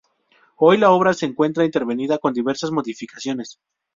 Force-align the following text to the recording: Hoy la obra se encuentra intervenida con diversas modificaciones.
Hoy 0.55 0.79
la 0.79 0.89
obra 0.89 1.13
se 1.13 1.27
encuentra 1.27 1.63
intervenida 1.63 2.17
con 2.17 2.33
diversas 2.33 2.71
modificaciones. 2.71 3.59